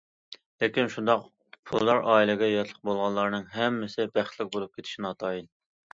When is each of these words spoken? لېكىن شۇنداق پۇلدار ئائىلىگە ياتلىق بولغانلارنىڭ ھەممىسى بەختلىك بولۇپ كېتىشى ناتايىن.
لېكىن 0.61 0.87
شۇنداق 0.93 1.27
پۇلدار 1.71 2.01
ئائىلىگە 2.13 2.49
ياتلىق 2.53 2.79
بولغانلارنىڭ 2.91 3.45
ھەممىسى 3.59 4.11
بەختلىك 4.17 4.51
بولۇپ 4.57 4.79
كېتىشى 4.81 5.07
ناتايىن. 5.09 5.47